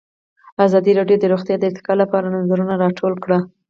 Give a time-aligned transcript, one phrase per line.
[0.65, 3.39] ازادي راډیو د روغتیا د ارتقا لپاره نظرونه راټول کړي.